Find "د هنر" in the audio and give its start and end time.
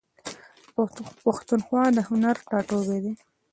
1.95-2.35